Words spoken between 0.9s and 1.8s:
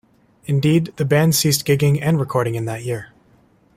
the band ceased